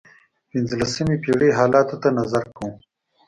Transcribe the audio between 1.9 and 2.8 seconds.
ته نظر کوو.